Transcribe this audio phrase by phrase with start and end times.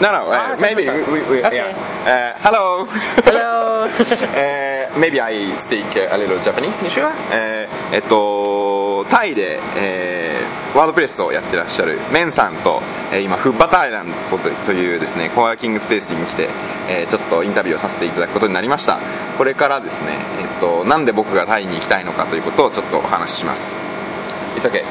[0.00, 0.30] No, no.
[0.30, 1.56] Uh, Ah, maybe we, we, Okay.
[1.56, 2.34] yeah.
[2.36, 2.84] Uh, hello.
[3.24, 3.84] Hello.
[3.88, 6.82] uh, maybe I speak a little Japanese.
[6.90, 7.10] Sure.
[7.92, 12.82] えっとタイで、えーワードプレスをやってらっしゃるメンさんと、
[13.12, 16.48] えー今フッバタアイランドとというですねコワーキングスペースに来て、
[16.90, 18.98] えーちょっとインタビューをさせていただくことになりました
[19.38, 20.08] これからですね、
[20.40, 23.74] えっとなんで僕がタイに行きたいのかということをちょっとお話しします
[24.56, 24.84] It's okay、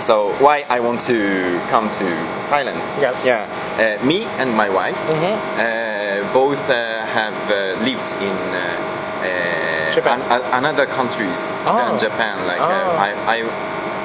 [0.00, 2.06] So why I want to come to
[2.50, 3.24] Thailand Yes.
[3.24, 3.46] Yeah
[3.78, 5.34] uh, Me and my wife Mhm.
[5.34, 6.76] uh, both uh,
[7.18, 7.56] have uh,
[7.88, 10.20] lived in uh, uh, Japan.
[10.20, 11.98] an- a- another countries than Oh.
[11.98, 12.36] Japan.
[12.46, 12.70] Like Oh.
[12.70, 13.36] uh, I, I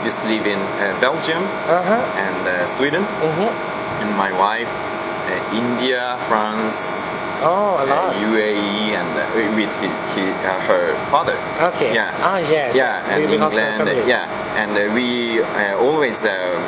[0.07, 2.23] used to live in uh, Belgium Uh huh.
[2.25, 3.49] and uh, Sweden, Mhm.
[4.01, 4.71] and my wife
[5.31, 7.01] uh, India, France,
[7.43, 8.13] Oh, a lot.
[8.13, 9.73] uh, UAE, and uh, with
[10.13, 11.33] he, uh, her father.
[11.73, 11.93] okay.
[11.95, 12.13] Yeah.
[12.21, 12.75] Ah, yes.
[12.75, 14.07] Yeah, and We- England.
[14.07, 14.29] yeah,
[14.61, 16.61] and uh, we uh, always um,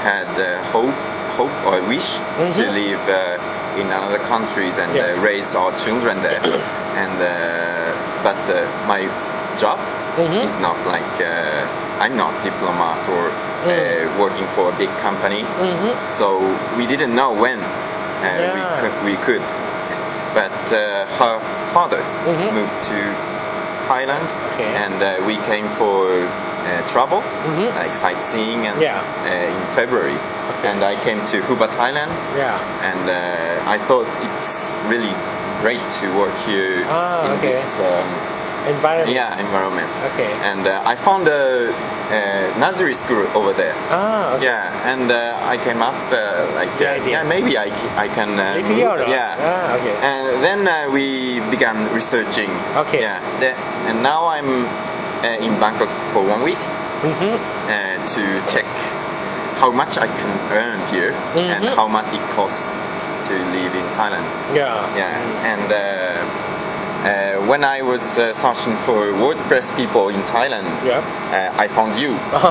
[0.00, 0.96] had uh, hope,
[1.36, 2.08] hope or wish
[2.56, 2.72] to Mhm.
[2.72, 5.18] live uh, in another countries and Yes.
[5.18, 6.40] uh, raise our children there.
[7.02, 7.92] and uh,
[8.24, 9.04] but uh, my
[9.60, 9.78] job
[10.18, 10.42] Mhm.
[10.44, 14.18] is not like uh, I'm not diplomat or uh, Mm.
[14.18, 15.44] working for a big company.
[15.44, 15.92] Mhm.
[16.10, 16.26] So
[16.76, 18.54] we didn't know when uh, Yeah.
[18.56, 18.94] we could.
[19.04, 19.42] We could.
[20.34, 21.40] But uh, her
[21.74, 22.52] father Mhm.
[22.52, 22.98] moved to
[23.88, 24.70] Thailand, Okay.
[24.84, 27.68] and uh, we came for uh, travel, Mhm.
[27.82, 29.00] like sightseeing, and Yeah.
[29.26, 30.18] uh, in February.
[30.62, 32.56] And I came to Hubba, Thailand, Yeah.
[32.88, 35.14] and uh, I thought it's really
[35.62, 37.48] great to work here Ah, in okay.
[37.52, 38.08] this um,
[38.68, 39.10] Environment.
[39.10, 39.88] yeah environment.
[40.12, 40.30] Okay.
[40.48, 41.72] And uh, I found a,
[42.12, 42.20] a
[42.58, 43.74] nursery school over there.
[43.90, 44.44] Ah, okay.
[44.44, 48.68] Yeah, and uh, I came up uh, like yeah maybe I, I can uh, Live
[48.68, 49.36] move- here, yeah.
[49.40, 49.94] Ah, okay.
[50.02, 52.50] And then uh, we began researching.
[52.76, 53.00] Okay.
[53.00, 53.20] Yeah.
[53.40, 53.54] The,
[53.88, 54.66] and now I'm
[55.24, 56.60] uh, in Bangkok for one week
[57.00, 57.32] Mhm.
[57.32, 58.68] uh, to check
[59.56, 61.74] how much I can earn here and Mhm.
[61.76, 62.68] how much it costs
[63.28, 64.24] to live in Thailand.
[64.52, 64.84] Yeah.
[64.96, 65.16] Yeah.
[65.52, 65.68] And
[67.04, 71.00] uh, when I was uh, searching for WordPress people in Thailand, Yeah.
[71.32, 72.12] uh, I found you.
[72.32, 72.50] Oh,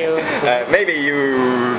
[0.00, 0.10] you.
[0.48, 1.78] uh, maybe you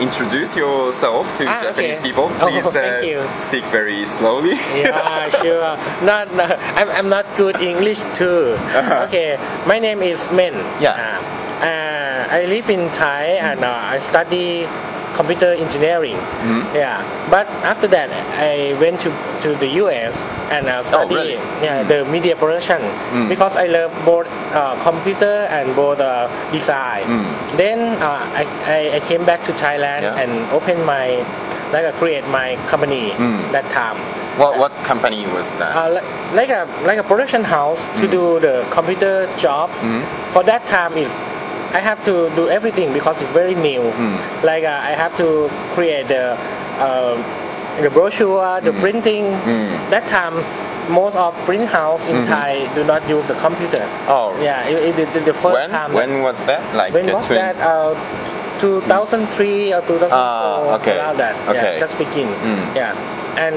[0.00, 2.08] introduce yourself to Ah, Japanese okay.
[2.08, 2.26] people.
[2.40, 3.22] Oh, Please uh, you.
[3.38, 4.54] speak very slowly.
[4.74, 5.76] yeah, sure.
[6.04, 6.44] Not, no,
[6.80, 8.54] I'm, I'm not good English too.
[8.58, 9.06] Uh-huh.
[9.08, 10.54] Okay, my name is Men.
[10.82, 10.90] Yeah.
[10.98, 14.66] Uh, uh, I live in Thai and uh, I study
[15.14, 16.16] computer engineering.
[16.42, 16.62] Mhm.
[16.74, 17.02] Yeah.
[17.30, 19.10] But after that, I went to,
[19.42, 20.18] to the US
[20.50, 21.38] and uh, study Oh, really?
[21.62, 21.88] yeah, Mm.
[21.88, 22.80] the media production
[23.12, 23.28] Mm.
[23.28, 27.04] because I love both uh, computer and both uh, design.
[27.06, 27.56] Mm.
[27.56, 30.20] Then uh, I, I, I came back to Thailand Yeah.
[30.20, 31.22] and opened my
[31.72, 33.52] like uh, create my company Mm.
[33.52, 33.96] that time.
[34.42, 35.70] what what company was that?
[35.78, 39.78] Uh, li- like a like a production house to do the computer jobs.
[39.78, 40.02] Mhm.
[40.34, 41.06] For that time is
[41.74, 43.82] I have to do everything because it's very new.
[43.82, 44.16] Mm.
[44.44, 46.38] Like uh, I have to create the
[46.78, 47.14] uh,
[47.82, 48.80] the brochure, the Mm.
[48.80, 49.24] printing.
[49.44, 49.90] Mm.
[49.90, 50.34] That time,
[50.88, 52.26] most of print house in Mhm.
[52.30, 53.82] Thai do not use the computer.
[54.06, 55.92] oh, Yeah, it, it, the, the first when time.
[55.92, 56.62] when was that?
[56.76, 57.56] Like when uh, was twin- that?
[57.58, 57.94] Uh,
[58.60, 60.96] 2003 or 2004 Ah, okay.
[60.96, 61.34] around that.
[61.48, 61.74] Okay.
[61.74, 62.28] Yeah, just begin.
[62.28, 62.62] Mm.
[62.76, 62.94] Yeah,
[63.36, 63.56] and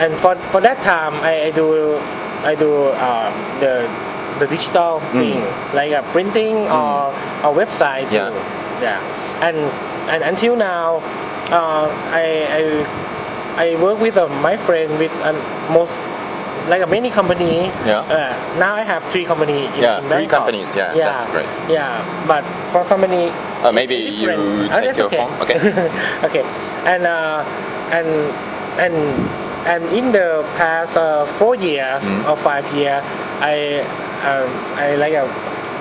[0.00, 1.98] and for for that time I, I do
[2.44, 3.28] I do uh,
[3.60, 3.84] the
[4.40, 5.20] the digital Mm.
[5.20, 5.38] thing
[5.76, 7.12] like a printing or
[7.44, 8.16] a website too.
[8.16, 8.32] Yeah.
[8.80, 9.56] Yeah, and
[10.08, 11.04] and until now
[11.52, 12.62] uh, I I
[13.60, 15.36] I work with uh, my friend with uh,
[15.70, 15.92] most
[16.72, 17.68] like a many company.
[17.84, 18.00] Yeah.
[18.00, 19.66] Uh, now I have three company.
[19.66, 20.38] In, Yeah, in three Bangkok.
[20.48, 21.48] companies, yeah, yeah, that's great.
[21.68, 23.28] Yeah, but for so many.
[23.64, 25.20] Uh, maybe you different- Oh, take your okay.
[25.20, 25.32] phone.
[25.44, 25.58] Okay.
[26.28, 26.44] okay,
[26.88, 27.44] and uh,
[27.92, 28.08] and
[28.78, 28.94] and
[29.66, 32.28] and in the past uh, four years Mm.
[32.30, 33.04] or five years,
[33.40, 33.80] I
[34.24, 34.48] um,
[34.78, 35.26] I like a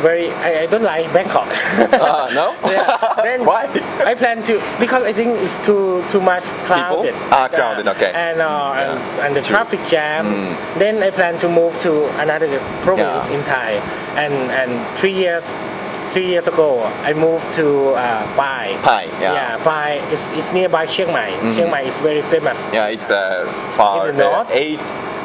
[0.01, 1.47] very I, I don't like Bangkok.
[2.00, 2.55] Ah, no?
[2.72, 3.16] yeah.
[3.23, 3.67] Then Why?
[4.05, 7.13] I plan to because I think it's too too much crowded.
[7.31, 8.11] Ah, crowded, okay.
[8.16, 8.79] And uh, Yeah.
[8.91, 9.56] and, and the True.
[9.57, 10.25] traffic jam.
[10.27, 10.79] Mm.
[10.79, 12.47] Then I plan to move to another
[12.83, 13.35] province Yeah.
[13.38, 13.71] in Thai.
[14.16, 15.44] And and three years
[16.12, 18.78] three years ago I moved to uh, Pai.
[18.81, 19.34] Pai, yeah.
[19.34, 21.30] Yeah, Pai is is nearby Chiang Mai.
[21.31, 21.56] Mhm.
[21.56, 22.57] Chiang Mai is very famous.
[22.74, 23.45] Yeah, it's uh,
[23.78, 24.50] far In the north?
[24.51, 24.80] eight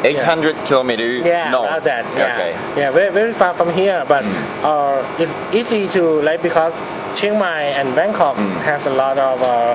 [0.05, 1.25] eight hundred kilometers.
[1.25, 1.85] Yeah, north.
[1.85, 2.05] that.
[2.17, 2.53] Yeah, Okay.
[2.81, 4.65] yeah, very very far from here, but Mm.
[4.71, 6.75] uh, it's easy to like because
[7.17, 8.61] Chiang Mai and Bangkok Mm.
[8.69, 9.75] has a lot of uh,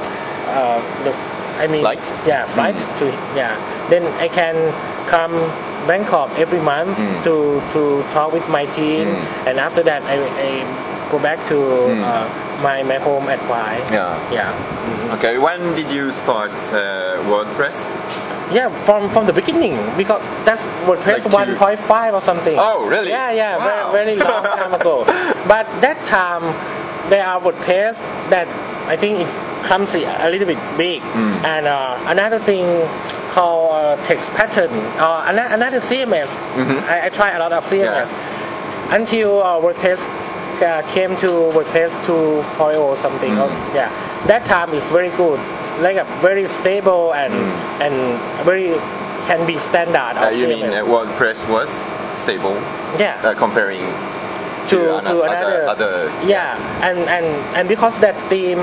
[0.54, 1.14] uh, the
[1.60, 2.00] I mean Flight?
[2.26, 2.98] yeah flight Mm.
[3.00, 3.54] to yeah.
[3.90, 4.56] Then I can
[5.08, 5.34] come
[5.88, 7.24] Bangkok every month Mm.
[7.26, 7.34] to
[7.74, 7.82] to
[8.14, 9.48] talk with my team, Mm.
[9.48, 10.16] and after that I,
[10.48, 10.50] I
[11.12, 12.04] go back to Mm.
[12.06, 12.26] uh,
[12.62, 13.80] my my home at Pai.
[13.92, 14.14] Yeah.
[14.32, 14.52] Yeah.
[14.54, 15.16] Mhm.
[15.18, 15.38] Okay.
[15.38, 17.78] When did you start uh, WordPress?
[18.52, 22.58] Yeah, from from the beginning because that's WordPress Like to- 1.5 or something.
[22.58, 23.10] Oh, really?
[23.14, 23.92] Yeah, yeah, Wow.
[23.94, 25.06] very very long time ago.
[25.54, 26.44] But that time,
[27.10, 27.96] there are WordPress
[28.30, 28.48] that
[28.88, 29.34] I think is
[29.68, 31.44] clumsy, a little bit big, Mm.
[31.46, 32.66] and uh, another thing
[33.32, 34.72] called uh, Textpattern.
[34.98, 36.28] Uh, ano- another CMS.
[36.56, 36.82] Mhm.
[36.90, 38.10] I, I try a lot of CMS
[38.92, 40.02] until uh, WordPress
[40.64, 43.34] uh, came to WordPress 2.0 or something.
[43.34, 43.46] Mm.
[43.46, 43.90] Or, yeah,
[44.28, 45.40] that time is very good,
[45.82, 47.82] like a very stable and Mm.
[47.86, 47.96] and
[48.46, 48.74] very
[49.28, 50.18] can be standard.
[50.18, 50.88] Uh, you mean CMS.
[50.90, 51.70] WordPress was
[52.18, 52.56] stable
[52.98, 53.22] yeah.
[53.24, 53.86] uh, comparing
[54.68, 57.26] to, to another, other, yeah and and
[57.56, 58.60] and because that theme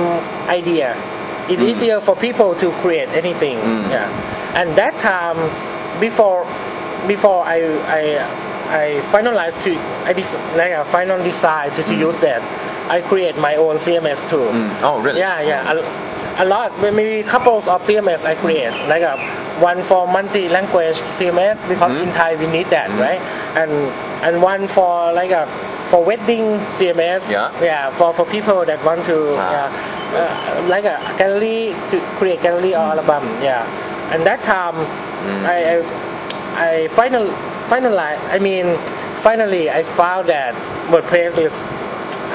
[0.48, 0.94] idea
[1.48, 1.68] it's Mm.
[1.70, 3.90] easier for people to create anything Mm.
[3.90, 4.08] yeah
[4.54, 5.38] and that time
[6.00, 6.46] before
[7.06, 8.02] before I I
[8.68, 9.72] I finalized to
[10.04, 11.98] I des- like a final design to, to Mm.
[12.08, 12.42] use that
[12.90, 14.82] I create my own CMS too Mm.
[14.82, 15.20] Oh, really?
[15.20, 19.16] yeah yeah a, a lot maybe couples of CMS I create like a
[19.60, 22.02] one for multi-language CMS because Mm.
[22.04, 23.00] in Thai we need that Mm.
[23.00, 23.22] right
[23.60, 23.70] and
[24.26, 25.46] and one for like a
[25.90, 27.50] for wedding CMS Yeah.
[27.62, 29.52] yeah for for people that want to Ah.
[29.54, 33.62] yeah, uh, like a gallery to create gallery or album yeah
[34.12, 34.74] and that time
[35.26, 35.42] Mm.
[35.46, 35.76] I, I
[36.56, 37.26] I final
[37.68, 38.76] finalize I mean
[39.22, 40.54] finally I found that
[40.90, 41.52] WordPress is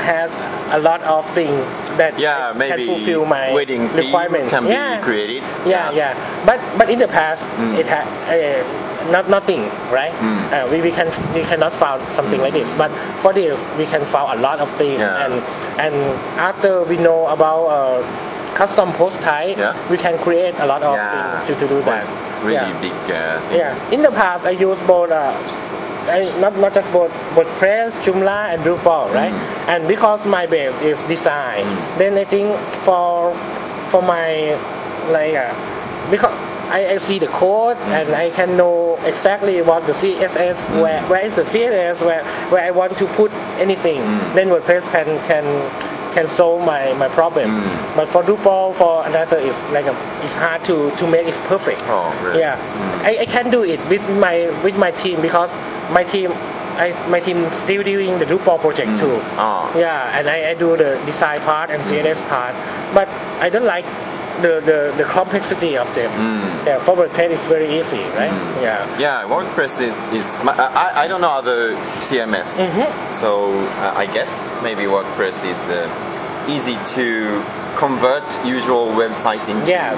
[0.05, 0.33] has
[0.71, 1.59] a lot of things
[1.97, 4.49] that Yeah, can fulfill my wedding theme requirements.
[4.51, 4.97] can yeah.
[4.97, 5.43] be created.
[5.65, 6.15] Yeah, yeah.
[6.45, 7.77] But but in the past, Mm.
[7.77, 8.63] it had uh,
[9.11, 10.13] not nothing, right?
[10.13, 10.39] Mm.
[10.49, 12.69] Uh, we, we can we cannot find something like this.
[12.77, 12.89] But
[13.21, 14.99] for this, we can find a lot of things.
[14.99, 15.25] Yeah.
[15.27, 15.33] And
[15.77, 15.93] and
[16.39, 17.99] after we know about uh,
[18.55, 19.73] custom post type, Yeah.
[19.89, 21.39] we can create a lot of Yeah.
[21.41, 22.03] things to, to do that.
[22.03, 22.81] Was really yeah.
[22.81, 22.91] big.
[22.91, 23.59] Uh, thing.
[23.59, 23.91] Yeah.
[23.91, 25.11] In the past, I used both.
[25.11, 25.33] Uh,
[26.09, 29.31] I, not not just both WordPress, Joomla, and Drupal, right?
[29.31, 29.69] Mm.
[29.69, 31.97] And because my base is design, Mm.
[31.99, 33.33] then I think for
[33.93, 34.57] for my
[35.13, 35.53] like uh,
[36.09, 36.33] because
[36.71, 37.93] I, I see the code Mm.
[38.01, 40.81] and I can know exactly what the CSS Mm.
[40.81, 44.01] where where is the CSS where where I want to put anything.
[44.01, 44.33] Mm.
[44.33, 45.45] Then WordPress can can
[46.13, 47.49] can solve my my problem.
[47.49, 47.95] Mm.
[47.95, 51.81] But for Drupal, for another, is like a, it's hard to to make it perfect.
[51.85, 52.39] Oh, really?
[52.39, 53.01] Yeah, Mm.
[53.09, 55.51] I, I can do it with my with my team because
[55.91, 56.31] my team
[56.85, 58.99] I my team still doing the Drupal project Mm.
[59.01, 59.15] too.
[59.47, 59.71] Oh.
[59.77, 62.55] Yeah, and I, I do the design part and CSS part,
[62.93, 63.07] but
[63.45, 63.85] I don't like
[64.45, 66.09] the the, the complexity of them.
[66.11, 66.65] Mm.
[66.67, 68.31] Yeah, for WordPress is very easy, right?
[68.31, 68.61] Mm.
[68.67, 68.99] Yeah.
[69.05, 71.61] Yeah, WordPress is, is my, I, I don't know other
[72.07, 72.87] CMS, Mhm.
[73.21, 73.29] so
[73.85, 74.31] uh, I guess
[74.63, 75.85] maybe WordPress is uh,
[76.55, 77.05] easy to
[77.83, 78.23] convert
[78.57, 79.97] usual websites into Yes.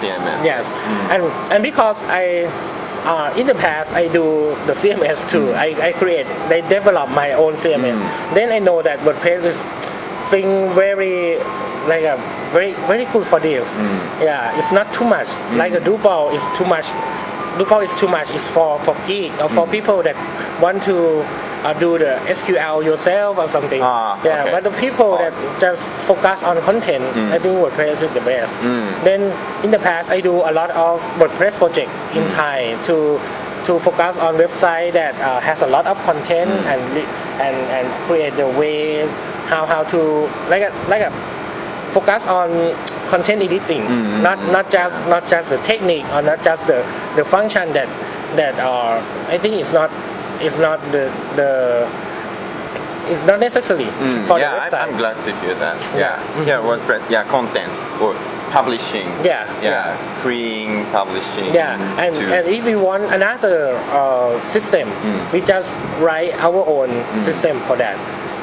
[0.00, 0.44] CMS.
[0.52, 1.10] Yes, Mm.
[1.14, 1.22] and
[1.52, 2.48] and because I.
[3.06, 5.52] Uh, in the past, I do the CMS too.
[5.52, 7.94] I, I create, I develop my own CMS.
[7.94, 8.34] Mm.
[8.34, 9.60] Then I know that WordPress is
[10.30, 11.38] thing very
[11.86, 12.16] like a
[12.50, 13.70] very very good for this.
[13.70, 14.24] Mm.
[14.24, 15.28] Yeah, it's not too much.
[15.54, 16.86] Like a Drupal is too much.
[17.56, 18.30] Drupal is too much.
[18.30, 19.70] It's for for geek or for Mm.
[19.70, 20.16] people that
[20.60, 21.24] want to
[21.64, 23.80] uh, do the SQL yourself or something.
[23.82, 24.52] Ah, yeah, okay.
[24.52, 27.32] but the people that just focus on content, Mm.
[27.32, 28.52] I think WordPress is the best.
[28.60, 29.02] Mm.
[29.04, 29.20] Then
[29.64, 32.34] in the past, I do a lot of WordPress project in Mm.
[32.36, 33.18] Thai to
[33.66, 36.70] to focus on website that uh, has a lot of content Mm.
[36.72, 36.82] and
[37.42, 39.08] and and create the way
[39.50, 41.10] how how to like a like a
[41.92, 42.50] focus on
[43.10, 44.22] content editing, Mm.
[44.22, 46.82] not not just not just the technique or not just the
[47.16, 47.88] the function that
[48.36, 48.98] that are
[49.28, 49.90] I think it's not
[50.40, 51.88] it's not the the
[53.08, 54.90] it's not necessary Mm, for yeah, the I'm.
[54.90, 55.78] I'm glad to hear that.
[55.94, 55.98] Yeah.
[56.00, 56.46] Yeah, Mhm.
[56.46, 58.14] yeah, WordPress, yeah, contents or
[58.50, 59.06] publishing.
[59.22, 59.96] Yeah, yeah, yeah.
[60.22, 61.54] freeing publishing.
[61.54, 65.32] Yeah, and, to, and if we want another uh, system, Mm.
[65.32, 65.72] we just
[66.02, 66.90] write our own
[67.22, 67.94] system for that.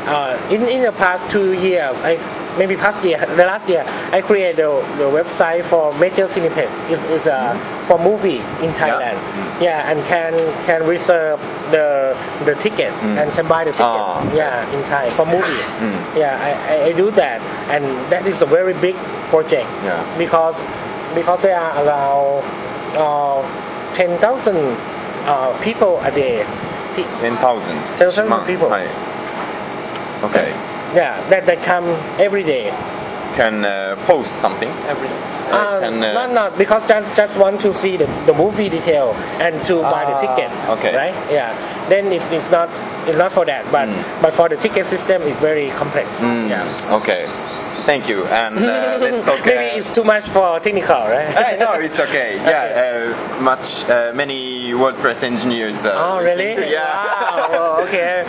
[0.08, 2.18] Uh, in in the past two years, I
[2.58, 6.68] maybe past year, the last year, I created the, the website for major cineplex.
[6.92, 7.56] It's, it's uh,
[7.88, 9.16] for movie in Thailand.
[9.18, 9.62] Mm.
[9.62, 10.34] Yeah, and can
[10.66, 11.40] can reserve
[11.72, 13.18] the the ticket Mm.
[13.22, 13.86] and can buy the ticket.
[13.88, 14.20] Ah.
[14.36, 15.64] Yeah, in Thai for movie.
[15.80, 16.18] Mm.
[16.20, 17.40] Yeah, I, I, do that,
[17.72, 18.96] and that is a very big
[19.32, 20.04] project Yeah.
[20.18, 20.60] because
[21.16, 22.44] because there are around
[23.00, 23.42] uh,
[23.96, 24.58] ten thousand
[25.26, 26.46] uh, people a day.
[26.94, 27.74] Ti- 10,000.
[27.98, 28.70] 10,000 people.
[28.70, 28.86] Hi.
[30.24, 30.50] Okay.
[30.96, 31.86] Yeah, that that come
[32.20, 32.72] every day.
[33.36, 35.20] Can uh, post something every day.
[35.50, 38.70] Uh, Uh, can, uh, not not because just just want to see the, the movie
[38.70, 40.50] detail and to buy the Ah, ticket.
[40.78, 40.94] okay.
[40.96, 41.16] Right?
[41.34, 41.50] Yeah.
[41.90, 42.70] Then it's, it's not
[43.10, 44.22] it's not for that, but Mm.
[44.22, 46.08] but for the ticket system it's very complex.
[46.22, 46.98] Mm, Yeah.
[47.02, 47.26] Okay.
[47.86, 48.24] Thank you.
[48.26, 49.46] And uh, let's talk.
[49.46, 51.28] Maybe uh, it's too much for technical, right?
[51.28, 52.36] Hey, no, it's okay.
[52.54, 55.86] Yeah, uh, much, uh, many WordPress engineers.
[55.86, 56.56] Uh, Oh, really?
[56.56, 56.94] to- yeah.
[56.96, 58.24] Wow, well, okay.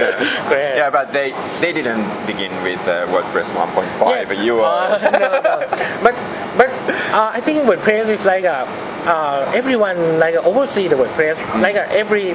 [0.48, 0.76] Great.
[0.76, 1.30] Yeah, but they
[1.60, 4.42] they didn't begin with uh, WordPress 1.5.
[4.44, 4.94] You are.
[4.94, 5.56] Uh, no, no.
[6.02, 6.14] But
[6.58, 6.70] but
[7.14, 8.66] Uh, I think WordPress is like a
[9.06, 11.38] uh, everyone like oversee the WordPress.
[11.62, 12.34] Like a, every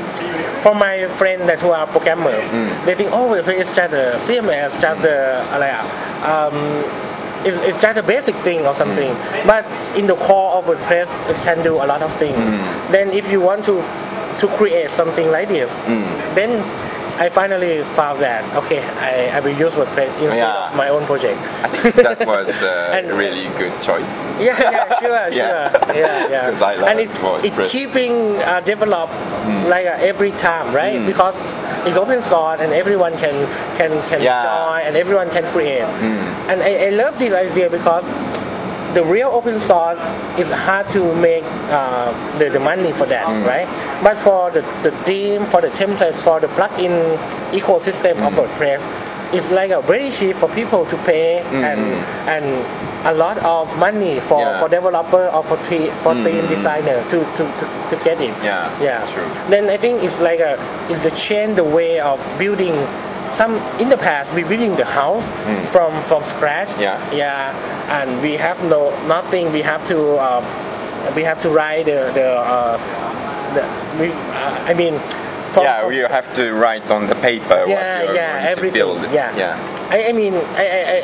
[0.63, 2.85] for my friend that who are programmers, Mm.
[2.85, 5.75] they think oh WordPress is just a CMS, just a like
[6.23, 6.55] um,
[7.45, 9.13] it's, it's just a basic thing or something.
[9.45, 9.65] But
[9.97, 12.37] in the core of WordPress, it can do a lot of things.
[12.37, 12.91] Mm.
[12.91, 13.81] Then if you want to
[14.39, 16.35] to create something like this, Mm.
[16.35, 16.51] then
[17.19, 20.69] I finally found that okay, I, I will use WordPress instead Yeah.
[20.69, 21.37] of my own project.
[21.63, 24.17] I think that was uh, a really good choice.
[24.39, 25.69] Yeah, yeah, sure, Yeah.
[25.83, 26.45] sure, yeah, yeah.
[26.49, 27.43] 'Cause I love and it, WordPress.
[27.43, 29.09] it's keeping uh, develop
[29.67, 30.95] like uh, every time, right?
[30.95, 31.07] Mm.
[31.07, 31.35] Because
[31.85, 33.35] it's open source and everyone can
[33.77, 34.43] can can Yeah.
[34.43, 35.83] join and everyone can create.
[35.83, 36.23] Mm.
[36.49, 38.03] And I, I love this idea because
[38.93, 39.97] the real open source
[40.39, 43.45] is hard to make uh, the, the money for that, Mm.
[43.45, 43.67] right?
[44.03, 47.17] But for the, the theme, for the template, for the plugin
[47.51, 48.47] ecosystem of Mm.
[48.47, 48.81] WordPress,
[49.31, 51.81] it's like a very cheap for people to pay and
[52.27, 52.45] and
[53.05, 54.59] a lot of money for, Yeah.
[54.59, 56.23] for developer or for for Mm.
[56.25, 58.33] theme designer to, to, to, to get it.
[58.43, 59.05] Yeah, Yeah.
[59.13, 59.23] true.
[59.49, 60.57] Then I think it's like a
[60.89, 62.75] it's the change the way of building
[63.31, 65.65] some in the past we building the house Mm.
[65.67, 66.69] from from scratch.
[66.79, 66.97] Yeah.
[67.13, 67.53] Yeah.
[68.01, 69.53] And we have no nothing.
[69.53, 70.41] We have to uh,
[71.15, 72.77] we have to write the the, uh,
[73.55, 73.63] the
[74.01, 74.99] we uh, I mean.
[75.57, 78.81] Yeah, you have to write on the paper what yeah, you're yeah, going everything.
[78.81, 79.01] to build.
[79.13, 79.87] Yeah, yeah.
[79.89, 81.03] I, I mean, I, I,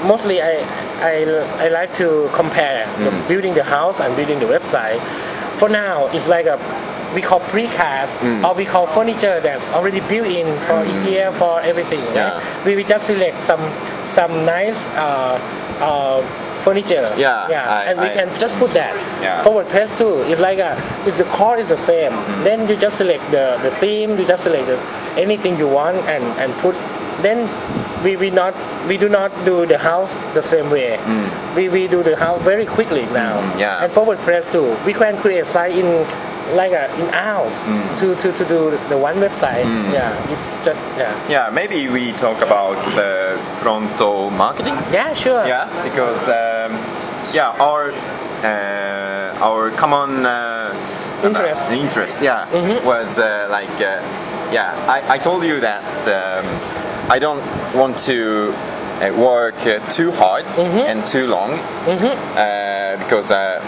[0.00, 0.58] I, mostly I,
[1.02, 1.24] I,
[1.64, 3.28] I like to compare the Mm.
[3.28, 5.00] building the house and building the website.
[5.58, 6.58] For now, it's like a
[7.14, 8.42] we call precast Mm.
[8.48, 12.00] or we call furniture that's already built in for IKEA for everything.
[12.00, 12.14] right?
[12.14, 12.64] Yeah.
[12.64, 13.60] We, we just select some
[14.06, 15.38] some nice uh,
[15.80, 16.22] uh,
[16.64, 17.06] furniture.
[17.18, 18.94] Yeah, yeah, I- and we I- can just put that.
[19.22, 19.42] Yeah.
[19.42, 20.72] For WordPress too, it's like a,
[21.06, 22.44] if the core is the same, Mm-hmm.
[22.44, 24.78] then you just select the, the theme, you just select the,
[25.26, 26.74] anything you want and, and put.
[27.26, 27.38] Then
[28.04, 28.54] we, we not
[28.88, 30.96] we do not do the house the same way.
[30.98, 31.56] Mm.
[31.56, 33.34] We, we do the house very quickly now.
[33.42, 33.82] Mm, yeah.
[33.82, 35.88] And for WordPress too, we can create a site in
[36.56, 37.98] like a, in hours Mm.
[38.00, 38.60] to, to, to do
[38.92, 39.64] the one website.
[39.64, 39.92] Mm.
[39.92, 41.12] Yeah, it's just yeah.
[41.34, 44.74] Yeah, maybe we talk about the Pronto Marketing.
[44.98, 45.44] Yeah, sure.
[45.46, 46.72] Yeah, because um,
[47.38, 49.11] yeah, our uh,
[49.42, 50.72] our common uh,
[51.24, 51.70] Interest.
[51.70, 52.82] interest, yeah, Mhm.
[52.84, 54.02] was uh, like uh,
[54.52, 54.74] yeah.
[54.88, 56.44] I, I told you that um,
[57.10, 57.42] I don't
[57.74, 58.52] want to
[59.00, 60.82] uh, work uh, too hard Mhm.
[60.90, 61.50] and too long
[61.86, 62.14] Mm-hmm.
[62.36, 63.60] uh, because uh,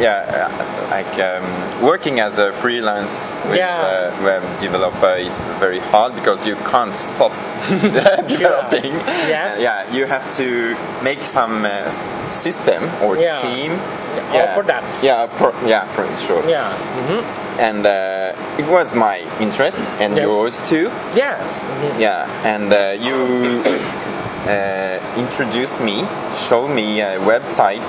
[0.00, 3.78] yeah, uh, like um, working as a freelance Yeah.
[3.80, 7.32] uh, web developer is very hard because you can't stop
[8.28, 8.92] developing.
[9.28, 9.58] Yes.
[9.58, 11.70] Uh, yeah, you have to make some uh,
[12.32, 13.40] system or Yeah.
[13.42, 13.72] team.
[14.30, 14.54] Or yeah.
[14.54, 15.02] products.
[15.02, 16.48] Yeah, pro- yeah, pro- sure.
[16.48, 16.70] Yeah.
[16.70, 17.60] Mm-hmm.
[17.60, 17.90] And uh,
[18.58, 20.24] it was my interest and Yes.
[20.26, 20.90] yours too.
[21.14, 21.40] Yes.
[21.62, 21.98] Mhm.
[22.00, 23.62] Yeah, and uh, you
[24.46, 26.04] uh, introduced me,
[26.48, 27.82] showed me a website.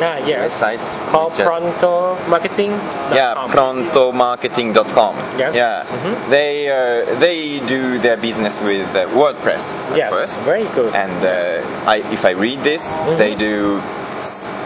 [0.00, 0.42] Ah, yes.
[0.60, 2.70] Website Called uh, Pronto Marketing.
[3.14, 5.14] yeah, prontomarketing.com.
[5.38, 5.54] Yes.
[5.54, 6.14] Yeah, Mhm.
[6.30, 10.10] they uh, they do their business with uh, WordPress at Yes.
[10.12, 10.94] first, Very good.
[10.94, 13.16] and uh, I, if I read this, Mhm.
[13.18, 13.80] they do.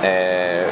[0.05, 0.69] Uh,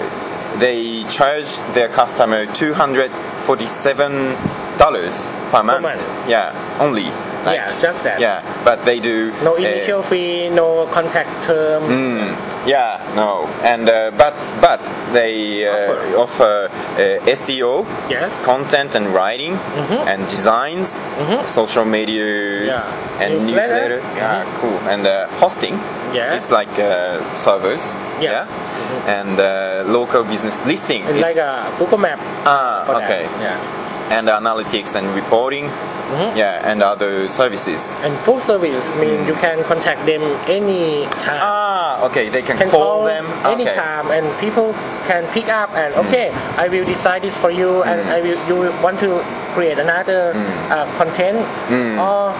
[0.61, 3.11] they charge their customer two hundred
[3.47, 4.37] forty-seven
[4.79, 5.15] dollars
[5.51, 5.83] per month.
[5.83, 6.03] month.
[6.29, 7.11] Yeah, only.
[7.45, 8.21] Like, yeah, just that.
[8.21, 9.31] Yeah, but they do.
[9.45, 11.83] No uh, initial fee, no contact term.
[11.85, 14.33] Mm, yeah, no, and uh, but
[14.65, 14.81] but
[15.13, 16.17] they uh, Offer.
[16.17, 16.55] offer
[16.97, 18.33] uh, SEO, Yes.
[18.49, 20.07] content and writing, Mhm.
[20.09, 21.45] and designs, Mhm.
[21.49, 22.25] social media,
[22.73, 23.21] Yeah.
[23.21, 24.01] and Newsletter.
[24.01, 24.01] newsletter.
[24.17, 24.79] Yeah, cool.
[24.89, 25.77] And uh, hosting.
[26.17, 26.37] Yeah.
[26.41, 27.85] It's like uh, servers.
[28.25, 28.49] Yes.
[28.49, 29.21] Yeah.
[29.21, 31.05] And uh, local business listing.
[31.05, 33.29] It's like a Google Map ah okay.
[33.29, 33.43] that.
[33.45, 33.84] Yeah.
[34.11, 35.71] And analytics and reporting.
[36.05, 36.37] Mhm.
[36.37, 37.97] Yeah, and other services.
[38.05, 41.41] And full service means you can contact them any time.
[41.41, 42.29] Ah, okay.
[42.29, 43.53] They can, can call, them okay.
[43.53, 44.75] anytime and people
[45.09, 48.13] can pick up and okay I will decide this for you and Mm.
[48.17, 49.25] I will you will want to
[49.57, 50.45] create another Mm.
[50.71, 51.41] uh, content
[51.73, 51.97] Mm.
[51.99, 52.37] or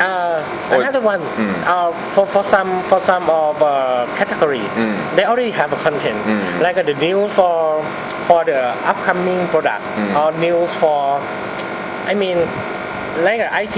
[0.00, 1.54] uh, another one Mm.
[1.66, 4.96] uh, for for some for some of uh, category Mm.
[5.16, 6.60] they already have a content Mm.
[6.62, 7.82] like uh, the news for
[8.28, 8.60] for the
[8.92, 10.12] upcoming product Mm.
[10.20, 11.20] or news for
[12.06, 12.38] I mean
[13.22, 13.76] like a IT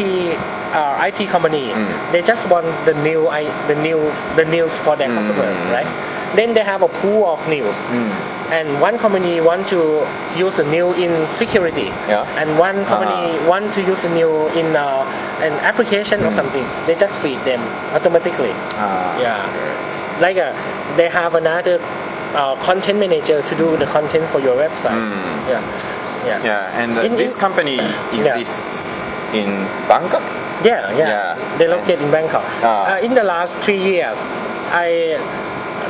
[0.72, 2.12] uh, IT company Mm.
[2.12, 5.16] they just want the new I, the news the news for their Mm.
[5.18, 5.88] customer right
[6.36, 8.10] then they have a pool of news Mm.
[8.56, 9.80] and one company want to
[10.36, 12.24] use the new in security Yeah.
[12.40, 13.48] and one company Ah.
[13.52, 15.04] want to use the new in uh,
[15.46, 16.38] an application or Mm.
[16.40, 17.60] something they just feed them
[17.94, 19.42] automatically Ah, Yeah.
[20.24, 20.52] like uh,
[20.98, 21.78] they have another
[22.34, 25.50] uh, content manager to do the content for your website Mm.
[25.52, 25.62] yeah
[26.28, 27.78] yeah Yeah, and uh, In- this in- company
[28.18, 28.88] exists
[29.38, 29.48] in
[29.90, 30.22] Bangkok.
[30.64, 31.08] Yeah, yeah.
[31.12, 31.58] Yeah.
[31.58, 32.44] They located in Bangkok.
[32.62, 32.96] Ah.
[32.96, 34.16] Uh, in the last three years,
[34.72, 35.18] I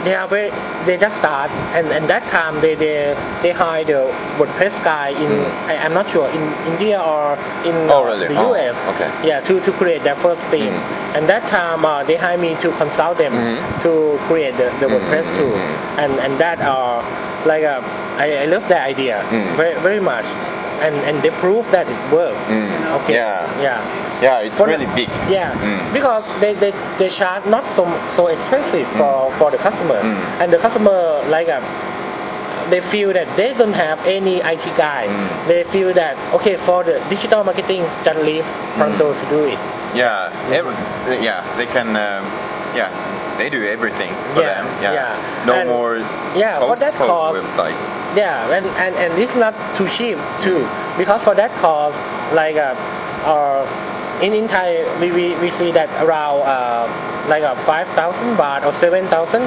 [0.05, 0.51] they are very
[0.87, 4.01] they just start and and that time they they they hire the
[4.39, 5.31] WordPress guy in
[5.71, 6.43] I, I'm not sure in
[6.73, 7.35] India or
[7.65, 8.29] in Oh, uh, really?
[8.29, 9.09] the Oh, US okay.
[9.29, 11.17] yeah to to create their first theme Mm.
[11.17, 13.83] and that time uh, they hire me to consult them Mhm.
[13.85, 16.03] to create the, the Mm, WordPress mm, too mm.
[16.03, 17.01] and and that uh
[17.47, 17.81] like uh,
[18.19, 19.57] I, I love that idea Mm.
[19.57, 20.27] very very much
[20.81, 22.37] and and they prove that it's worth.
[22.49, 23.01] Mm.
[23.01, 23.63] okay Yeah.
[23.63, 23.81] yeah
[24.23, 25.09] Yeah, it's For the- really big.
[25.29, 25.93] yeah, Mm.
[25.93, 27.85] because they, they, they charge not so
[28.17, 30.41] so expensive for, for the customer, Mm.
[30.41, 31.61] and the customer like uh,
[32.71, 35.05] they feel that they don't have any IT guy.
[35.07, 35.47] Mm.
[35.49, 38.47] They feel that okay for the digital marketing, just leave
[38.79, 39.59] Pronto to do it.
[39.95, 41.95] Yeah, ev- yeah, they can.
[41.97, 42.25] Um,
[42.75, 42.91] yeah,
[43.39, 44.83] they do everything for Yeah, them.
[44.83, 45.45] Yeah, yeah.
[45.47, 45.97] no And- more
[46.37, 48.17] yeah, for that cost- websites.
[48.17, 50.67] Yeah, and, and, and it's not too cheap too,
[50.99, 51.97] because for that cost,
[52.35, 52.75] like uh,
[53.25, 53.67] uh,
[54.23, 56.87] in in Thai we, we, we see that around uh,
[57.29, 59.43] like a five thousand baht or seven thousand,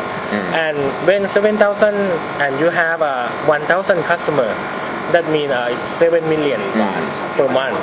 [0.53, 1.95] and when seven thousand
[2.41, 4.47] and you have uh, one thousand customer,
[5.13, 7.77] that means uh, it's seven million baht per month.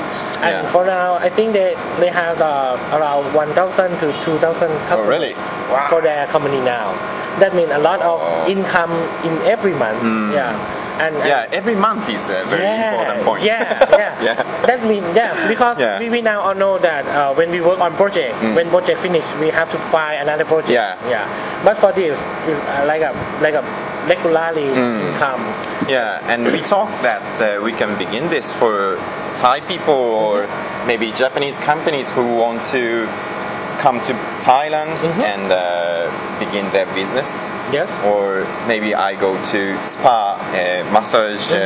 [0.45, 0.69] And Yeah.
[0.69, 5.09] for now, I think they they have uh, around one thousand to two thousand customers
[5.09, 5.35] really?
[5.71, 5.87] Wow.
[5.89, 6.93] for their company now.
[7.41, 8.47] That means a lot of Oh.
[8.51, 8.93] income
[9.25, 9.99] in every month.
[10.03, 10.35] Mm.
[10.35, 10.55] Yeah,
[11.03, 13.43] and, and Yeah, every month is a very yeah, important point.
[13.43, 13.63] Yeah,
[13.99, 14.23] yeah.
[14.23, 14.35] yeah.
[14.67, 15.99] That means yeah, because Yeah.
[15.99, 18.55] we, we now all know that uh, when we work on project, Mm.
[18.55, 20.71] when project finish, we have to find another project.
[20.71, 20.97] Yeah.
[21.09, 21.25] yeah.
[21.65, 22.17] But for this,
[22.49, 23.65] it's uh, like a like a
[24.13, 25.01] regularly Mm.
[25.09, 25.43] income.
[25.89, 28.99] Yeah, and we talk that uh, we can begin this for
[29.41, 30.47] Thai people or
[30.87, 33.09] maybe Japanese companies who want to
[33.85, 34.13] come to
[34.45, 35.23] Thailand Mhm.
[35.33, 35.59] and uh,
[36.39, 37.29] begin their business.
[37.73, 37.89] Yes.
[38.05, 41.59] Or maybe I go to spa, uh, massage uh,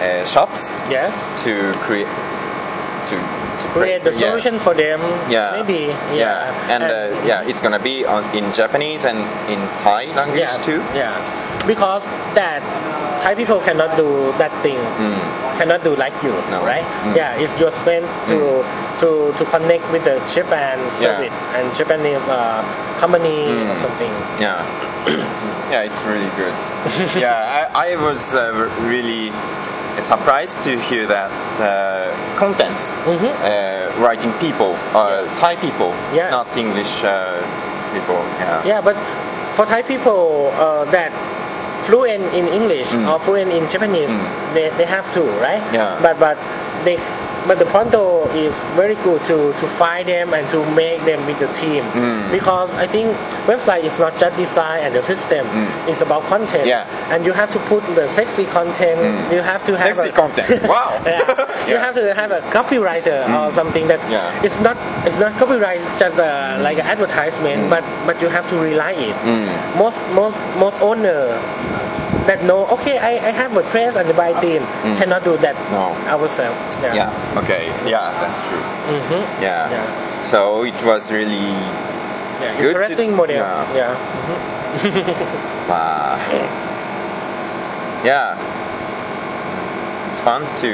[0.00, 1.12] uh, shops Yes.
[1.44, 1.52] to
[1.86, 2.08] create
[3.10, 4.18] to, to Create the yeah.
[4.18, 5.00] solution for them.
[5.30, 5.62] Yeah.
[5.62, 5.86] Maybe.
[6.14, 6.14] Yeah.
[6.14, 9.18] Yeah, and, uh, yeah, it's gonna be on, in Japanese and
[9.50, 10.62] in Thai language yeah.
[10.64, 10.80] too.
[10.94, 11.14] Yeah.
[11.66, 12.62] Because that
[13.22, 14.78] Thai people cannot do that thing.
[14.78, 15.18] Mm.
[15.58, 16.62] cannot do like you, No.
[16.64, 16.86] right?
[17.02, 17.16] Mm.
[17.16, 18.62] Yeah, it's your strength to
[19.02, 22.62] to to connect with the Japan service and Japanese uh,
[23.02, 23.82] company or Mm.
[23.82, 24.12] something.
[24.38, 24.62] Yeah,
[25.74, 26.54] yeah, it's really good.
[27.24, 27.34] yeah,
[27.74, 29.32] I, I was uh, really
[29.98, 36.30] surprised to hear that uh, contents hmm uh, writing people are Thai people, Yes.
[36.30, 37.38] not English uh,
[37.94, 38.20] people.
[38.40, 38.64] Yeah.
[38.66, 38.96] Yeah, but
[39.54, 41.12] for Thai people uh, that
[41.86, 43.06] fluent in English Mm.
[43.08, 44.54] or fluent in Japanese, Mm.
[44.54, 45.62] they, they have to, right?
[45.72, 45.98] Yeah.
[46.02, 46.36] But but
[46.84, 46.96] they
[47.46, 51.38] but the Pronto is very good to to find them and to make them with
[51.38, 52.30] the team Mm.
[52.32, 53.14] because I think
[53.46, 55.46] website is not just design and the system.
[55.46, 55.88] Mm.
[55.88, 56.66] It's about content.
[56.66, 56.84] Yeah.
[57.12, 59.00] And you have to put the sexy content.
[59.00, 59.32] Mm.
[59.32, 60.62] You have to have Sexy a, content.
[60.68, 61.00] Wow.
[61.06, 61.68] yeah.
[61.68, 63.52] You have to have a copywriter or Mm.
[63.52, 64.44] something that Yeah.
[64.44, 67.70] it's not it's not copyright just uh, like an advertisement, Mm.
[67.70, 69.16] but but you have to rely it.
[69.24, 69.48] Mm.
[69.78, 71.38] Most most most owner
[72.28, 74.96] that know okay I, I have WordPress and the buy theme Mm.
[75.00, 75.96] cannot do that No.
[76.06, 76.76] ourselves.
[76.84, 76.94] Yeah.
[76.94, 77.40] Yeah.
[77.42, 77.66] Okay.
[77.88, 78.62] Yeah, that's true.
[79.00, 79.70] hmm Yeah.
[79.72, 80.22] Yeah.
[80.22, 81.50] So it was really
[82.44, 82.54] yeah.
[82.60, 83.36] Good to- Interesting model.
[83.36, 83.74] yeah.
[83.74, 83.96] Yeah.
[84.78, 85.68] Mhm.
[85.68, 86.20] Wow.
[88.04, 88.36] Yeah.
[90.08, 90.70] It's fun to.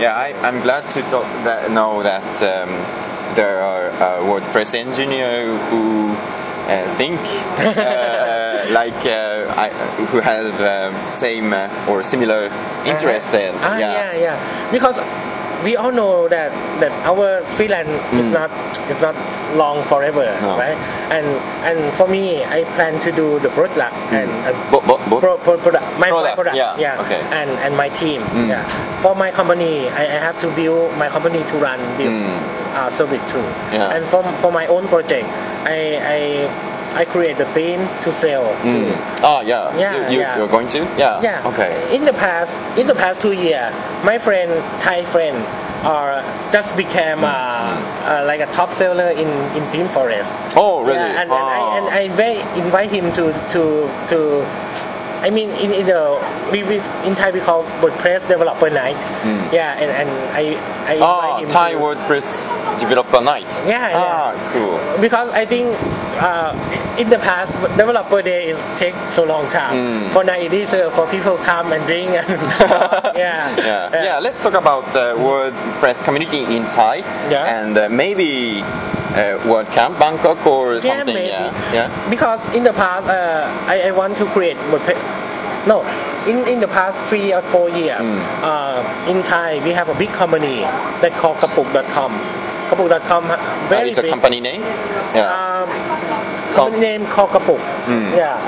[0.00, 2.70] Yeah, I, I'm glad to talk that, know that um,
[3.36, 6.10] there are uh, WordPress engineers who
[6.66, 7.20] uh, think
[7.58, 8.21] uh,
[8.70, 9.70] like uh, I,
[10.10, 12.46] who have um, same uh, or similar
[12.84, 13.34] interests.
[13.34, 14.70] in Ah, yeah, yeah.
[14.70, 14.98] Because
[15.64, 18.32] we all know that that our freelance is Mm.
[18.38, 18.50] not
[18.90, 19.14] is not
[19.56, 20.56] long forever, No.
[20.58, 20.76] right?
[21.10, 21.26] And
[21.68, 25.36] and for me, I plan to do the product and, and Bo- bo- bo- pro,
[25.38, 27.20] pro, product, my Product, product, yeah, okay.
[27.30, 28.48] and and my team, Mm.
[28.48, 28.64] yeah.
[29.04, 32.38] For my company, I, I have to build my company to run this Mm.
[32.78, 33.44] uh, service too.
[33.72, 33.94] Yeah.
[33.94, 35.26] And for for my own project,
[35.64, 36.20] I I
[36.92, 38.44] I create the theme to sell.
[38.68, 38.92] Mm.
[39.24, 39.72] Oh yeah.
[39.78, 40.36] Yeah, you, you, yeah.
[40.36, 40.80] You're going to?
[41.00, 41.22] Yeah.
[41.24, 41.48] Yeah.
[41.48, 41.72] Okay.
[41.96, 43.72] In the past, in the past two years,
[44.04, 44.52] my friend,
[44.84, 45.36] Thai friend,
[45.84, 50.54] uh, just became uh, uh, like a top seller in in ThemeForest.
[50.56, 50.98] Oh really?
[50.98, 51.36] Yeah, and, oh.
[51.36, 53.62] and I and I invite invite him to to
[54.08, 54.46] to.
[55.22, 56.18] I mean, in, in the
[56.50, 56.76] we, we
[57.08, 58.96] in Thai we call WordPress developer night.
[59.22, 59.52] Mm.
[59.52, 62.26] Yeah, and, and I I Ah, Thai to, WordPress
[62.80, 63.46] developer night.
[63.66, 63.94] Yeah, yeah.
[63.96, 65.00] Ah, cool.
[65.00, 65.68] because I think
[66.20, 66.52] uh,
[66.98, 69.76] in the past developer day is take so long time.
[69.76, 70.10] Mm.
[70.10, 72.28] For now it is uh, for people come and drink and
[73.16, 73.90] yeah, yeah.
[74.04, 74.18] Yeah.
[74.18, 76.96] Let's talk about the WordPress community in Thai.
[77.30, 77.44] Yeah.
[77.62, 81.14] And uh, maybe uh, WordCamp Bangkok or something.
[81.14, 81.28] maybe.
[81.28, 81.52] Yeah.
[81.72, 82.10] Yeah.
[82.10, 84.98] Because in the past uh, I, I want to create WordPress.
[85.66, 85.82] No,
[86.26, 88.18] in, in the past three or four years, Mm.
[88.42, 90.60] uh, in Thai we have a big company
[91.02, 92.12] that called Kapook.com.
[92.70, 94.10] Kapook.com ha- Uh, very it's a big.
[94.10, 94.62] company name.
[95.14, 95.30] Yeah.
[95.30, 95.68] Um,
[96.54, 97.60] company name called Kapook.
[97.86, 98.16] Mm.
[98.16, 98.38] Yeah.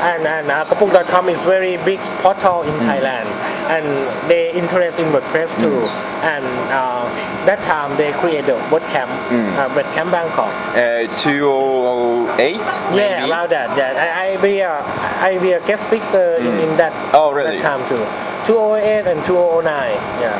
[0.00, 2.68] And, and uh, Kapook.com is very big portal Mm.
[2.68, 3.26] in Thailand,
[3.74, 3.84] and
[4.30, 5.70] they interest in WordPress too.
[5.82, 6.22] Mm.
[6.22, 7.04] And uh,
[7.46, 9.56] that time they create the WordCamp, Mm.
[9.58, 10.52] uh, WordCamp Bangkok.
[10.76, 12.56] Uh, 208?
[12.56, 13.30] Yeah, maybe?
[13.30, 13.76] around that.
[13.76, 16.62] Yeah, I, I be a I be a guest speaker in, Mm.
[16.70, 17.58] in that Oh, really?
[17.58, 18.02] that time too.
[18.46, 19.98] 2008 and 2009.
[20.22, 20.38] Yeah.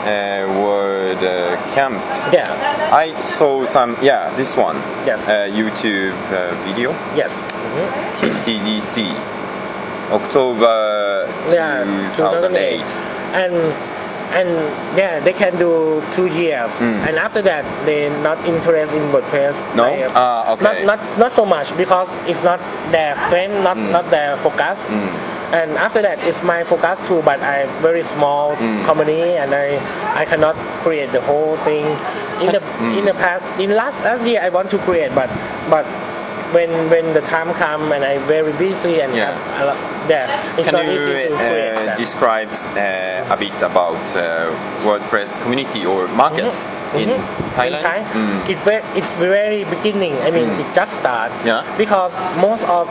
[0.00, 1.94] Uh, Word uh, Camp.
[2.32, 2.48] Yeah.
[2.92, 4.76] I saw some, yeah, this one.
[5.04, 5.28] Yes.
[5.28, 6.90] Uh, YouTube uh, video.
[7.14, 7.32] Yes.
[7.36, 7.88] Mhm.
[8.20, 9.12] TCDC.
[10.10, 11.84] October Yeah.
[12.16, 12.80] 2008.
[13.34, 13.54] And
[14.32, 14.48] and
[14.96, 17.02] yeah, they can do two years, Mm.
[17.08, 19.54] and after that they not interested in WordPress.
[19.74, 19.90] No?
[19.90, 20.64] Like, Ah, okay.
[20.64, 22.60] Not not not so much because it's not
[22.94, 23.90] their strength, not Mm.
[23.90, 24.78] not their focus.
[24.86, 25.10] Mm.
[25.52, 27.22] And after that, it's my focus too.
[27.22, 28.84] But i'm very small Mm.
[28.84, 29.80] company, and I
[30.14, 31.84] I cannot create the whole thing.
[32.40, 32.98] In the Mm.
[32.98, 35.28] in the past, in last last year, I want to create, but
[35.68, 35.84] but
[36.54, 39.30] when when the time come and I very busy and Yeah.
[39.58, 39.78] have a lot,
[40.58, 41.96] it's Can not you easy to create uh, that.
[41.98, 44.50] describe uh, a bit about uh,
[44.86, 47.00] WordPress community or market Mhm.
[47.02, 47.20] in Mhm.
[47.56, 47.78] Thailand?
[47.78, 48.50] In Thai, Mm.
[48.50, 48.58] it
[48.98, 50.14] it's very beginning.
[50.26, 50.60] I mean, Mm.
[50.62, 51.30] it just start.
[51.44, 51.62] Yeah.
[51.78, 52.12] Because
[52.46, 52.88] most of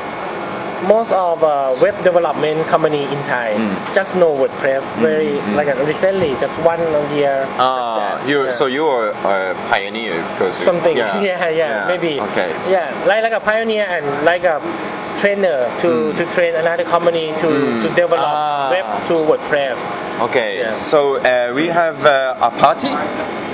[0.88, 3.94] most of uh, web development company in Thai Mm.
[3.96, 5.56] just know WordPress very mm.
[5.56, 6.80] like uh, recently, just one
[7.16, 7.46] year.
[7.60, 8.52] Ah, you Yeah.
[8.52, 10.96] so you're a pioneer because you- something.
[11.04, 12.20] Yeah, Yeah, yeah, maybe.
[12.22, 12.50] Okay.
[12.70, 14.62] Yeah, like like a pioneer and like a
[15.20, 16.18] trainer to Mm.
[16.18, 17.82] to train another company to Mm.
[17.84, 18.70] to develop Ah.
[18.72, 19.78] web to WordPress.
[20.30, 20.60] Okay.
[20.60, 20.72] Yeah.
[20.74, 22.92] So uh, we have uh, a party.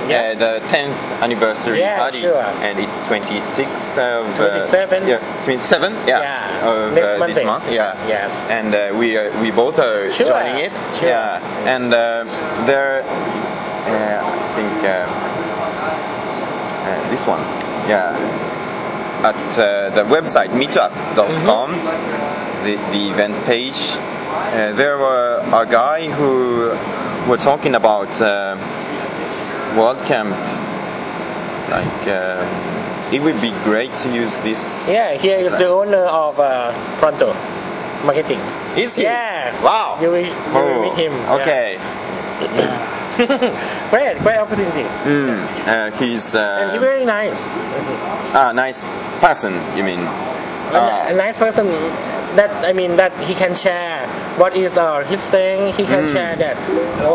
[0.10, 0.22] Yeah.
[0.22, 2.38] Uh, the 10th anniversary Yeah, party, sure.
[2.42, 5.04] and it's 26th of 27.
[5.04, 5.94] Uh, yeah, 27.
[6.08, 6.20] Yeah.
[6.20, 6.68] Yeah.
[6.70, 7.72] Of Next uh, this month.
[7.72, 8.08] Yeah.
[8.08, 8.32] Yes.
[8.50, 10.28] And uh, we are, we both are Sure.
[10.28, 10.72] joining it.
[11.00, 11.10] Sure.
[11.10, 11.40] Yeah.
[11.66, 12.24] And uh,
[12.66, 15.06] there, uh, I think uh,
[16.90, 17.42] uh, this one.
[17.90, 18.14] Yeah.
[19.24, 22.66] At uh, the website meetup.com, Mm-hmm.
[22.66, 26.76] the, the event page, uh, there were a guy who
[27.30, 28.56] were talking about uh,
[29.76, 30.32] WordCamp.
[31.70, 34.88] Like, uh, it would be great to use this.
[34.90, 37.34] Yeah, here is the owner of uh, Pronto
[38.06, 38.40] Marketing.
[38.78, 39.04] Is he?
[39.04, 39.52] Yeah.
[39.64, 39.98] Wow.
[40.02, 41.14] You will, you will meet him.
[41.14, 41.46] yeah.
[43.90, 44.84] Great, great opportunity.
[44.84, 45.40] Mm.
[45.68, 47.40] Uh, he's And he's uh, very nice.
[48.34, 48.84] a nice
[49.22, 49.54] person.
[49.78, 50.00] You mean?
[50.00, 51.08] A- Ah.
[51.08, 51.68] a nice person
[52.36, 55.72] that I mean that he can share what is uh, his thing.
[55.74, 56.14] He can Mm.
[56.14, 56.58] share that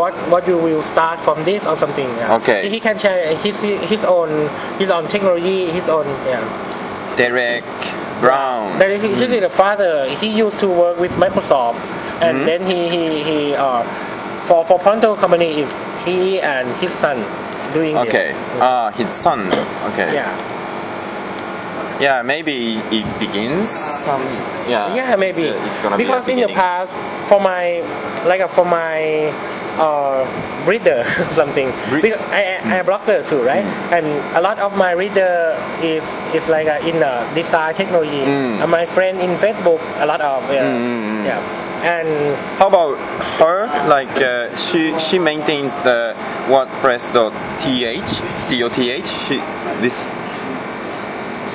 [0.01, 2.09] what what you will start from this or something.
[2.17, 2.35] yeah.
[2.37, 2.69] Okay.
[2.69, 6.41] He, can share his his own his own technology, his own yeah.
[7.17, 7.63] Derek
[8.21, 8.79] Brown.
[8.79, 10.09] That is, he, he is a father.
[10.09, 11.77] He used to work with Microsoft,
[12.23, 12.45] and Mhm.
[12.49, 13.83] then he he he uh,
[14.47, 15.71] for for Pronto company is
[16.05, 17.17] he and his son
[17.73, 18.07] doing this.
[18.07, 18.31] Okay.
[18.59, 19.47] Ah, his son.
[19.91, 20.13] Okay.
[20.13, 20.59] Yeah.
[22.01, 24.23] Yeah, maybe it begins some.
[24.67, 24.95] Yeah.
[24.95, 26.91] Yeah, maybe It's, uh, it's gonna because be in the past,
[27.29, 27.81] for my
[28.25, 29.29] like uh, for my
[29.77, 30.25] uh,
[30.65, 31.67] reader something.
[31.91, 33.65] Re- because I, I a blogger too, right?
[33.65, 33.91] Mm.
[33.97, 34.05] And
[34.37, 38.21] a lot of my reader is is like uh, in uh, design technology.
[38.25, 38.61] Mm.
[38.61, 41.25] And my friend in Facebook, a lot of uh, Mm, mm, mm.
[41.25, 41.41] yeah.
[41.81, 42.97] And How about
[43.41, 43.65] her?
[43.89, 46.13] Like uh, she she maintains the
[46.45, 48.03] WordPress.th,
[48.47, 49.07] C-O-T-H.
[49.27, 49.37] She
[49.81, 49.95] this.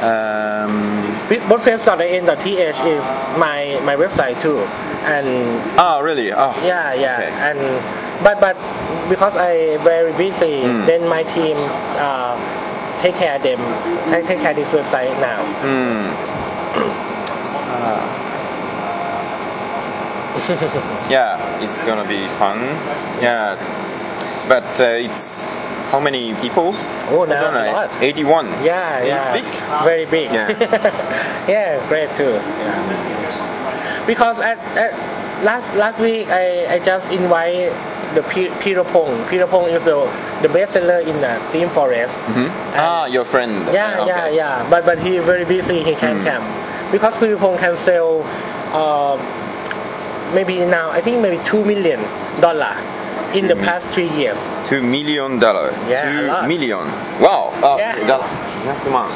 [0.02, 1.00] Um,
[1.48, 2.46] WordPress.in.th
[2.84, 3.04] is
[3.38, 4.58] my my website too,
[5.08, 5.26] and
[5.78, 6.32] oh really?
[6.32, 6.52] Oh.
[6.64, 7.32] yeah, yeah, Okay.
[7.50, 7.58] and
[8.22, 8.56] but but
[9.08, 10.86] because I very busy, Mm.
[10.86, 11.56] then my team
[11.96, 12.36] uh,
[13.00, 13.58] take care of them
[14.10, 15.40] take, take care this website now.
[15.64, 16.12] Hmm.
[21.10, 22.58] Yeah, it's gonna be fun.
[23.22, 23.56] Yeah,
[24.48, 25.56] but uh, it's
[25.96, 26.72] how many people?
[27.08, 28.02] Oh, I don't a know, lot.
[28.02, 28.46] 81.
[28.64, 29.44] Yeah, It's yeah, big.
[29.84, 30.28] very big.
[30.30, 31.48] Yeah.
[31.48, 32.36] yeah, great too.
[32.36, 34.04] Yeah.
[34.06, 34.92] Because at, at
[35.44, 37.72] last last week I, I just invite
[38.14, 39.28] the P- Peerapong.
[39.30, 40.04] Peter Pong is the
[40.42, 42.12] the best seller in the ThemeForest.
[42.28, 42.48] Mhm.
[42.76, 43.52] Ah, your friend.
[43.72, 44.66] Yeah, Uh, yeah, yeah.
[44.68, 45.82] But but he very busy.
[45.82, 46.28] He can't Mm.
[46.28, 46.44] come
[46.92, 48.20] because Peerapong can sell
[48.76, 49.16] uh,
[50.33, 51.99] maybe now I think maybe two million
[52.39, 52.75] dollar
[53.33, 54.37] in the Two mil- past three years.
[54.69, 55.71] Two million dollar.
[55.87, 56.47] Yeah, Two a lot.
[56.47, 56.79] million.
[57.21, 57.51] Wow.
[57.61, 57.95] あ、 Yeah.
[58.07, 58.19] だ
[58.65, 59.07] 200万。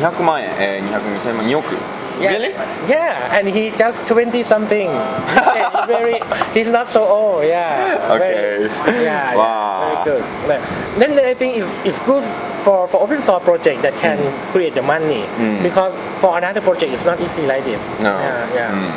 [0.00, 0.50] 200万円。
[0.58, 1.74] えー、200、2000万、2億。
[2.20, 2.32] Yeah.
[2.32, 2.52] Really?
[2.86, 4.90] Yeah, and he just twenty something.
[4.90, 6.20] He's very,
[6.52, 7.44] he's not so old.
[7.48, 7.96] Yeah.
[8.12, 8.68] Okay.
[8.84, 9.34] Very, yeah.
[9.34, 9.40] Wow.
[9.40, 10.24] Yeah, very good.
[10.46, 10.60] But
[10.98, 12.22] then I think it's, it's good
[12.62, 14.18] for, for open source project that can
[14.52, 15.62] create the money Mm.
[15.62, 17.80] because for another project it's not easy like this.
[18.00, 18.18] No.
[18.18, 18.52] Yeah.
[18.54, 18.70] Yeah.
[18.76, 18.92] Mm.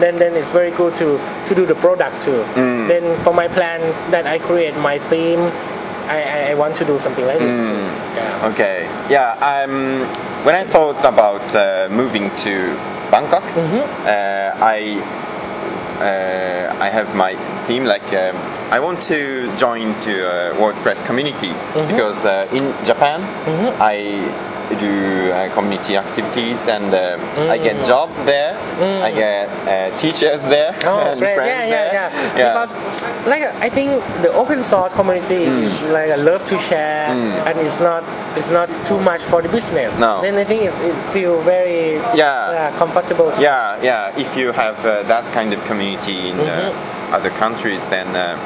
[0.00, 2.42] then then it's very good to to do the product too.
[2.54, 2.88] Mm.
[2.88, 3.80] Then for my plan
[4.10, 5.40] that I create my theme
[6.08, 7.52] I, I, I want to do something like this.
[7.52, 7.66] Mm.
[7.68, 7.84] too.
[8.16, 8.48] Yeah.
[8.52, 8.76] Okay.
[9.10, 9.36] Yeah.
[9.44, 10.06] Um,
[10.44, 12.72] when I thought about uh, moving to
[13.10, 13.82] Bangkok, Mhm.
[14.06, 14.96] uh, I
[16.00, 17.32] uh, I have my
[17.66, 17.84] team.
[17.84, 18.36] Like um,
[18.70, 21.88] I want to join to a WordPress community Mhm.
[21.88, 23.70] because uh, in Japan Mhm.
[23.80, 23.96] I
[24.78, 27.16] do uh, community activities and uh,
[27.54, 27.86] I get Mm.
[27.88, 28.52] jobs there.
[28.78, 29.00] Mm.
[29.02, 31.36] I get uh, teachers there Oh, and great.
[31.36, 32.52] Yeah, yeah, yeah, Yeah.
[32.52, 32.72] Because,
[33.26, 33.88] like, I think
[34.20, 35.62] the open source community Mm.
[35.64, 37.46] is like a love to share, Mm.
[37.48, 38.04] and it's not
[38.36, 39.90] it's not too much for the business.
[39.98, 40.20] No.
[40.20, 42.70] Then I think it's, it feel very Yeah.
[42.78, 43.32] comfortable.
[43.40, 44.12] Yeah, yeah.
[44.24, 46.48] If you have uh, that kind of community in Mhm.
[46.48, 48.36] uh, other countries, then uh,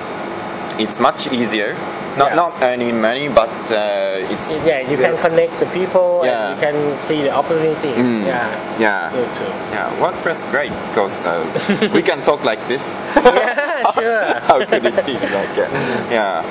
[0.78, 1.74] it's much easier.
[2.16, 2.36] Not Yeah.
[2.36, 6.32] not earning money, but uh, it's Yeah, you can connect the people Yeah.
[6.32, 7.88] and you can see the opportunity.
[7.96, 8.26] Mm.
[8.26, 8.48] Yeah.
[8.78, 9.10] yeah,
[9.72, 9.88] yeah.
[9.98, 11.40] WordPress great because uh,
[11.96, 12.94] we can talk like this.
[13.16, 14.40] Yeah, sure.
[14.48, 15.56] How could it be like?
[15.56, 15.68] Uh,
[16.10, 16.44] yeah.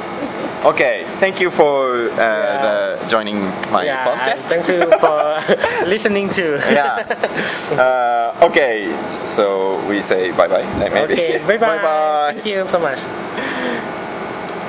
[0.66, 1.06] Okay.
[1.20, 2.58] Thank you for uh,
[2.98, 3.40] the joining
[3.72, 4.40] my yeah, podcast.
[4.50, 5.42] thank you for
[5.88, 6.58] listening to.
[6.72, 7.06] yeah.
[7.72, 8.92] Uh, okay.
[9.26, 10.66] So we say bye bye.
[10.80, 11.14] Maybe.
[11.14, 11.78] Okay, bye bye.
[11.78, 12.32] bye bye.
[12.34, 13.00] Thank you so much.